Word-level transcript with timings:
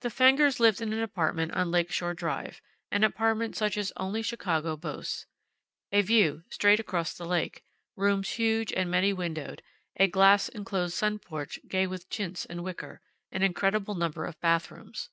The 0.00 0.08
Fengers 0.10 0.58
lived 0.58 0.80
in 0.80 0.92
an 0.92 0.98
apartment 1.00 1.52
on 1.52 1.68
the 1.68 1.70
Lake 1.72 1.92
Shore 1.92 2.12
Drive 2.12 2.60
an 2.90 3.04
apartment 3.04 3.54
such 3.54 3.78
as 3.78 3.92
only 3.96 4.20
Chicago 4.20 4.76
boasts. 4.76 5.26
A 5.92 6.02
view 6.02 6.42
straight 6.50 6.80
across 6.80 7.14
the 7.14 7.24
lake, 7.24 7.62
rooms 7.94 8.30
huge 8.30 8.72
and 8.72 8.90
many 8.90 9.12
windowed, 9.12 9.62
a 9.96 10.08
glass 10.08 10.48
enclosed 10.48 10.94
sun 10.96 11.20
porch 11.20 11.60
gay 11.68 11.86
with 11.86 12.10
chintz 12.10 12.46
and 12.46 12.64
wicker, 12.64 13.00
an 13.30 13.44
incredible 13.44 13.94
number 13.94 14.24
of 14.24 14.40
bathrooms. 14.40 15.08